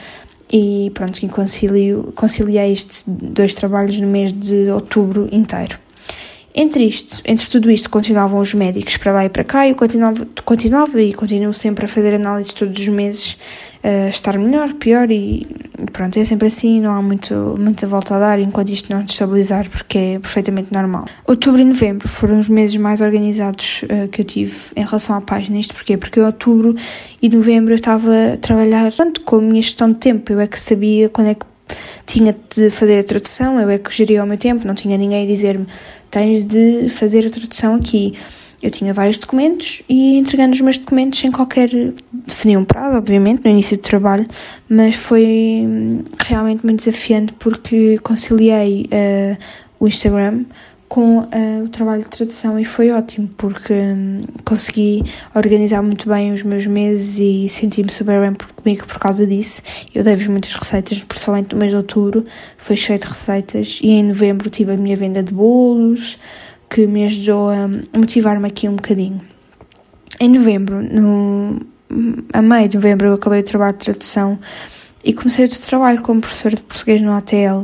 E 0.53 0.91
pronto, 0.93 1.25
concilio, 1.29 2.12
conciliei 2.13 2.74
estes 2.74 3.05
dois 3.07 3.55
trabalhos 3.55 4.00
no 4.00 4.07
mês 4.07 4.33
de 4.33 4.69
outubro 4.69 5.29
inteiro. 5.31 5.79
Entre 6.53 6.84
isto, 6.84 7.22
entre 7.25 7.48
tudo 7.50 7.72
isto, 7.72 7.89
continuavam 7.89 8.39
os 8.39 8.53
médicos 8.53 8.98
para 8.98 9.12
lá 9.13 9.25
e 9.25 9.29
para 9.29 9.43
cá, 9.43 9.65
e 9.65 9.72
eu 9.72 9.75
continuava, 9.75 10.27
continuava 10.43 11.01
e 11.01 11.13
continuo 11.13 11.53
sempre 11.53 11.86
a 11.86 11.88
fazer 11.88 12.13
análises 12.13 12.53
todos 12.53 12.79
os 12.81 12.88
meses, 12.89 13.38
uh, 13.84 14.10
estar 14.10 14.38
melhor, 14.38 14.74
pior, 14.74 15.10
e, 15.10 15.48
pronto, 15.93 16.20
é 16.20 16.24
sempre 16.25 16.48
assim, 16.48 16.81
não 16.81 16.93
há 16.93 17.01
muito, 17.01 17.55
muita 17.58 17.88
volta 17.88 18.15
a 18.15 18.20
dar 18.20 18.39
enquanto 18.39 18.70
isto 18.70 18.91
não 18.93 19.01
estabilizar, 19.01 19.70
porque 19.70 19.98
é 19.98 20.20
perfeitamente 20.20 20.74
normal. 20.74 21.05
Outubro 21.25 21.62
e 21.62 21.65
novembro 21.65 22.10
foram 22.10 22.39
os 22.39 22.50
meses 22.50 22.75
mais 22.75 23.00
organizados 23.00 23.84
uh, 23.84 24.10
que 24.10 24.22
eu 24.22 24.25
tive 24.25 24.55
em 24.75 24.84
relação 24.84 25.15
à 25.15 25.22
página. 25.22 25.58
Isto 25.58 25.74
porquê? 25.74 25.96
Porque 25.96 26.20
em 26.20 26.24
outubro 26.24 26.75
e 27.22 27.29
novembro 27.29 27.72
eu 27.72 27.77
estava 27.77 28.34
a 28.34 28.38
trabalhar 28.38 28.91
tanto 28.91 29.22
com 29.22 29.38
a 29.38 29.41
minha 29.41 29.62
gestão 29.62 29.89
de 29.89 29.98
tempo, 29.98 30.34
eu 30.34 30.39
é 30.39 30.48
que 30.48 30.60
sabia 30.60 31.08
quando 31.08 31.27
é 31.27 31.36
que 31.36 31.50
tinha 32.05 32.36
de 32.50 32.70
fazer 32.70 33.00
a 33.00 33.03
tradução, 33.03 33.60
eu 33.60 33.70
é 33.70 33.77
que 33.77 33.91
geria 33.96 34.24
o 34.24 34.27
meu 34.27 34.38
tempo, 34.38 34.65
não 34.67 34.74
tinha 34.74 34.98
ninguém 34.98 35.24
a 35.24 35.27
dizer-me 35.27 35.65
tens 36.12 36.43
de 36.43 36.89
fazer 36.89 37.25
a 37.25 37.29
tradução 37.29 37.75
aqui. 37.75 38.13
Eu 38.62 38.70
tinha 38.70 38.93
vários 38.93 39.17
documentos 39.17 39.81
e 39.89 40.20
entregando 40.20 40.53
os 40.53 40.62
meus 40.62 40.77
documentos 40.77 41.20
sem 41.20 41.31
qualquer. 41.31 41.70
Defini 42.12 42.55
um 42.55 42.63
prazo, 42.63 42.96
obviamente, 42.96 43.43
no 43.43 43.50
início 43.50 43.75
do 43.75 43.81
trabalho, 43.81 44.27
mas 44.70 44.96
foi 44.96 45.63
hum, 45.65 46.03
realmente 46.20 46.63
muito 46.63 46.77
desafiante 46.77 47.34
porque 47.39 47.98
conciliei 48.03 48.88
uh, 48.91 49.38
o 49.79 49.88
Instagram 49.88 50.43
com 50.91 51.19
uh, 51.19 51.63
o 51.63 51.69
trabalho 51.69 52.03
de 52.03 52.10
tradução 52.10 52.60
e 52.60 52.65
foi 52.65 52.91
ótimo 52.91 53.29
porque 53.38 53.71
um, 53.71 54.24
consegui 54.43 55.01
organizar 55.33 55.81
muito 55.81 56.10
bem 56.10 56.33
os 56.33 56.43
meus 56.43 56.67
meses 56.67 57.17
e 57.17 57.48
senti-me 57.48 57.89
super 57.89 58.19
bem 58.19 58.33
por, 58.33 58.51
comigo 58.51 58.86
por 58.86 59.00
causa 59.00 59.25
disso. 59.25 59.62
Eu 59.95 60.03
dei-vos 60.03 60.27
muitas 60.27 60.53
receitas, 60.53 61.00
principalmente 61.00 61.53
no 61.53 61.60
mês 61.60 61.71
de 61.71 61.77
outubro, 61.77 62.25
foi 62.57 62.75
cheio 62.75 63.00
de 63.00 63.05
receitas 63.05 63.79
e 63.81 63.89
em 63.89 64.03
novembro 64.03 64.50
tive 64.50 64.74
a 64.74 64.75
minha 64.75 64.98
venda 64.98 65.24
de 65.24 65.33
bolos 65.33 66.19
que 66.69 66.86
me 66.86 67.05
ajudou 67.05 67.50
a 67.50 67.69
motivar-me 67.98 68.45
aqui 68.45 68.67
um 68.67 68.75
bocadinho. 68.75 69.21
Em 70.19 70.27
novembro, 70.27 70.83
no, 70.83 71.62
a 72.33 72.41
meio 72.41 72.67
de 72.67 72.75
novembro, 72.75 73.07
eu 73.07 73.13
acabei 73.13 73.39
o 73.39 73.43
trabalho 73.43 73.77
de 73.77 73.86
tradução 73.86 74.38
e 75.03 75.13
comecei 75.13 75.46
o 75.46 75.50
trabalho 75.50 76.01
como 76.01 76.22
professora 76.22 76.55
de 76.55 76.63
português 76.63 77.01
no 77.01 77.12
ATL 77.12 77.63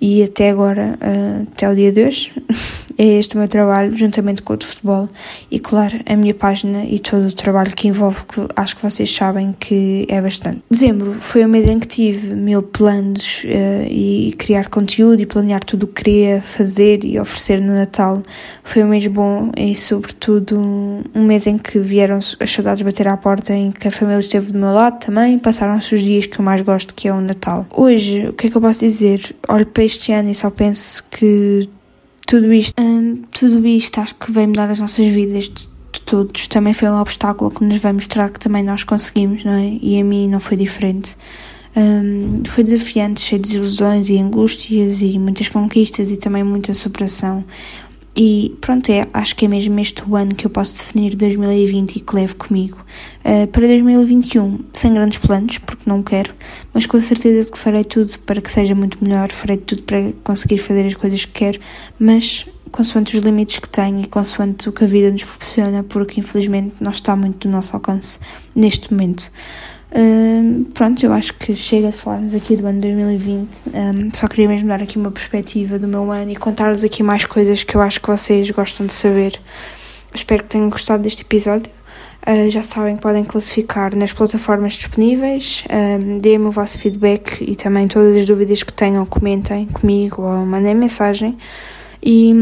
e 0.00 0.22
até 0.22 0.50
agora, 0.50 0.98
uh, 1.00 1.48
até 1.52 1.70
o 1.70 1.74
dia 1.74 1.92
de 1.92 2.04
hoje, 2.04 2.32
é 2.98 3.04
este 3.18 3.34
o 3.34 3.38
meu 3.38 3.48
trabalho, 3.48 3.94
juntamente 3.94 4.42
com 4.42 4.54
o 4.54 4.56
de 4.56 4.66
futebol 4.66 5.08
e, 5.50 5.58
claro, 5.58 6.00
a 6.06 6.16
minha 6.16 6.34
página 6.34 6.84
e 6.84 6.98
todo 6.98 7.26
o 7.28 7.32
trabalho 7.32 7.74
que 7.74 7.88
envolve, 7.88 8.24
que 8.24 8.40
acho 8.56 8.76
que 8.76 8.82
vocês 8.82 9.12
sabem 9.12 9.54
que 9.58 10.06
é 10.08 10.20
bastante. 10.20 10.62
Dezembro 10.70 11.16
foi 11.20 11.44
o 11.44 11.48
mês 11.48 11.68
em 11.68 11.78
que 11.78 11.86
tive 11.86 12.34
mil 12.34 12.62
planos 12.62 13.44
uh, 13.44 13.86
e 13.88 14.34
criar 14.38 14.68
conteúdo 14.68 15.20
e 15.20 15.26
planear 15.26 15.62
tudo 15.64 15.84
o 15.84 15.86
que 15.86 16.02
queria 16.02 16.40
fazer 16.40 17.04
e 17.04 17.18
oferecer 17.18 17.60
no 17.60 17.74
Natal. 17.74 18.22
Foi 18.64 18.82
um 18.82 18.88
mês 18.88 19.06
bom 19.06 19.50
e, 19.56 19.74
sobretudo, 19.74 20.58
um 21.14 21.24
mês 21.24 21.46
em 21.46 21.58
que 21.58 21.78
vieram 21.78 22.18
as 22.18 22.50
saudades 22.50 22.82
bater 22.82 23.08
à 23.08 23.16
porta, 23.16 23.52
em 23.52 23.70
que 23.70 23.88
a 23.88 23.90
família 23.90 24.20
esteve 24.20 24.52
do 24.52 24.58
meu 24.58 24.72
lado 24.72 25.04
também. 25.04 25.38
Passaram-se 25.38 25.94
os 25.94 26.02
dias 26.02 26.26
que 26.26 26.38
eu 26.38 26.44
mais 26.44 26.60
gosto, 26.60 26.94
que 26.94 27.08
é 27.08 27.12
o 27.12 27.20
Natal. 27.20 27.66
Hoje, 27.70 28.28
o 28.28 28.32
que 28.32 28.46
é 28.46 28.50
que 28.50 28.56
eu 28.56 28.60
posso 28.60 28.80
dizer? 28.80 29.34
Olho 29.48 29.66
para 29.66 29.84
este 29.84 30.12
ano 30.12 30.30
e 30.30 30.34
só 30.34 30.50
penso 30.50 31.04
que 31.10 31.68
tudo 32.26 32.52
isto, 32.52 32.80
hum, 32.80 33.22
tudo 33.30 33.66
isto 33.66 34.00
acho 34.00 34.14
que 34.14 34.30
vai 34.30 34.46
mudar 34.46 34.70
as 34.70 34.78
nossas 34.78 35.06
vidas 35.06 35.44
de, 35.44 35.68
de 35.92 36.00
todos. 36.04 36.46
Também 36.46 36.72
foi 36.72 36.88
um 36.88 37.00
obstáculo 37.00 37.50
que 37.50 37.64
nos 37.64 37.80
vai 37.80 37.92
mostrar 37.92 38.30
que 38.30 38.40
também 38.40 38.62
nós 38.62 38.84
conseguimos, 38.84 39.44
não 39.44 39.52
é? 39.52 39.78
E 39.80 40.00
a 40.00 40.04
mim 40.04 40.28
não 40.28 40.40
foi 40.40 40.56
diferente. 40.56 41.16
Um, 41.74 42.42
foi 42.46 42.62
desafiante, 42.62 43.20
cheio 43.20 43.40
de 43.40 43.48
desilusões 43.48 44.10
e 44.10 44.18
angústias 44.18 45.00
e 45.00 45.18
muitas 45.18 45.48
conquistas 45.48 46.10
e 46.10 46.16
também 46.16 46.44
muita 46.44 46.74
superação. 46.74 47.44
E 48.14 48.56
pronto, 48.60 48.90
é, 48.90 49.08
acho 49.14 49.34
que 49.34 49.46
é 49.46 49.48
mesmo 49.48 49.78
este 49.80 50.02
o 50.06 50.16
ano 50.16 50.34
que 50.34 50.46
eu 50.46 50.50
posso 50.50 50.76
definir 50.76 51.16
2020 51.16 51.96
e 51.96 52.00
que 52.00 52.14
levo 52.14 52.36
comigo. 52.36 52.84
Uh, 53.24 53.46
para 53.46 53.66
2021, 53.66 54.60
sem 54.74 54.92
grandes 54.92 55.18
planos, 55.18 55.56
porque 55.58 55.88
não 55.88 56.02
quero, 56.02 56.34
mas 56.74 56.84
com 56.84 56.98
a 56.98 57.00
certeza 57.00 57.46
de 57.46 57.50
que 57.50 57.58
farei 57.58 57.84
tudo 57.84 58.18
para 58.20 58.40
que 58.40 58.52
seja 58.52 58.74
muito 58.74 59.02
melhor, 59.02 59.32
farei 59.32 59.56
tudo 59.56 59.82
para 59.84 60.12
conseguir 60.22 60.58
fazer 60.58 60.84
as 60.84 60.94
coisas 60.94 61.24
que 61.24 61.32
quero, 61.32 61.58
mas 61.98 62.46
consoante 62.70 63.16
os 63.16 63.22
limites 63.22 63.58
que 63.58 63.68
tenho 63.68 64.00
e 64.00 64.06
consoante 64.06 64.68
o 64.68 64.72
que 64.72 64.84
a 64.84 64.86
vida 64.86 65.10
nos 65.10 65.24
proporciona, 65.24 65.82
porque 65.82 66.20
infelizmente 66.20 66.74
não 66.80 66.90
está 66.90 67.16
muito 67.16 67.48
do 67.48 67.52
nosso 67.52 67.74
alcance 67.74 68.18
neste 68.54 68.92
momento 68.92 69.30
pronto, 70.74 71.04
eu 71.04 71.12
acho 71.12 71.34
que 71.34 71.54
chega 71.54 71.90
de 71.90 71.96
falarmos 71.96 72.34
aqui 72.34 72.56
do 72.56 72.66
ano 72.66 72.80
2020. 72.80 73.48
Um, 73.66 74.10
só 74.12 74.26
queria 74.26 74.48
mesmo 74.48 74.68
dar 74.68 74.82
aqui 74.82 74.96
uma 74.96 75.10
perspectiva 75.10 75.78
do 75.78 75.86
meu 75.86 76.10
ano 76.10 76.30
e 76.30 76.36
contar-vos 76.36 76.82
aqui 76.82 77.02
mais 77.02 77.26
coisas 77.26 77.62
que 77.62 77.76
eu 77.76 77.80
acho 77.80 78.00
que 78.00 78.08
vocês 78.08 78.50
gostam 78.50 78.86
de 78.86 78.92
saber. 78.92 79.38
Espero 80.14 80.42
que 80.42 80.50
tenham 80.50 80.70
gostado 80.70 81.02
deste 81.02 81.22
episódio. 81.22 81.70
Uh, 82.26 82.48
já 82.50 82.62
sabem 82.62 82.96
que 82.96 83.02
podem 83.02 83.24
classificar 83.24 83.94
nas 83.96 84.12
plataformas 84.12 84.74
disponíveis. 84.74 85.64
Um, 85.70 86.18
Deem-me 86.18 86.46
o 86.46 86.50
vosso 86.50 86.78
feedback 86.78 87.42
e 87.42 87.56
também 87.56 87.88
todas 87.88 88.16
as 88.16 88.26
dúvidas 88.26 88.62
que 88.62 88.72
tenham, 88.72 89.04
comentem 89.04 89.66
comigo 89.66 90.22
ou 90.22 90.46
mandem 90.46 90.74
mensagem. 90.74 91.36
E 92.02 92.32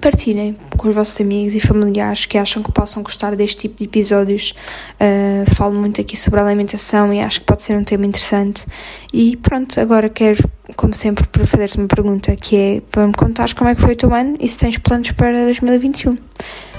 partilhem 0.00 0.56
com 0.76 0.88
os 0.88 0.94
vossos 0.94 1.20
amigos 1.20 1.54
e 1.54 1.60
familiares 1.60 2.26
que 2.26 2.38
acham 2.38 2.62
que 2.62 2.72
possam 2.72 3.02
gostar 3.02 3.36
deste 3.36 3.62
tipo 3.62 3.78
de 3.78 3.84
episódios. 3.84 4.54
Uh, 4.94 5.54
falo 5.54 5.74
muito 5.74 6.00
aqui 6.00 6.16
sobre 6.16 6.40
alimentação 6.40 7.12
e 7.12 7.20
acho 7.20 7.40
que 7.40 7.46
pode 7.46 7.62
ser 7.62 7.76
um 7.76 7.84
tema 7.84 8.06
interessante. 8.06 8.64
E 9.12 9.36
pronto, 9.36 9.78
agora 9.80 10.08
quero, 10.08 10.48
como 10.76 10.94
sempre, 10.94 11.26
fazer-te 11.46 11.78
uma 11.78 11.88
pergunta 11.88 12.34
que 12.36 12.56
é 12.56 12.82
para 12.90 13.06
me 13.06 13.14
contares 13.14 13.52
como 13.52 13.70
é 13.70 13.74
que 13.74 13.80
foi 13.80 13.92
o 13.92 13.96
teu 13.96 14.14
ano 14.14 14.36
e 14.40 14.48
se 14.48 14.58
tens 14.58 14.78
planos 14.78 15.10
para 15.12 15.44
2021. 15.44 16.16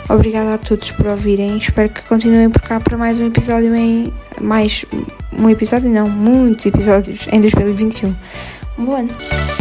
Obrigada 0.09 0.55
a 0.55 0.57
todos 0.57 0.91
por 0.91 1.07
ouvirem. 1.07 1.57
Espero 1.57 1.89
que 1.89 2.01
continuem 2.01 2.49
por 2.49 2.61
cá 2.61 2.79
para 2.79 2.97
mais 2.97 3.19
um 3.19 3.27
episódio 3.27 3.73
em. 3.75 4.11
Mais. 4.39 4.83
Um 5.37 5.49
episódio, 5.49 5.89
não, 5.89 6.09
muitos 6.09 6.65
episódios 6.65 7.27
em 7.31 7.39
2021. 7.39 8.13
Um 8.77 8.85
bom 8.85 8.95
ano! 8.95 9.60